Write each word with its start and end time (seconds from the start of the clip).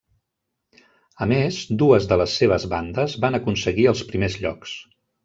A 1.25 1.27
més, 1.33 1.59
dues 1.83 2.07
de 2.11 2.17
les 2.21 2.33
seves 2.41 2.65
bandes 2.71 3.13
van 3.27 3.39
aconseguir 3.41 3.87
els 3.93 4.03
primers 4.13 4.39
llocs. 4.47 4.73